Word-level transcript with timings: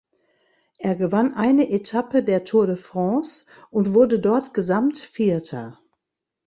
Er 0.79 0.95
gewann 0.95 1.35
eine 1.35 1.69
Etappe 1.69 2.23
der 2.23 2.43
Tour 2.43 2.65
de 2.65 2.75
France 2.75 3.45
und 3.69 3.93
wurde 3.93 4.19
dort 4.19 4.55
Gesamtvierter. 4.55 5.77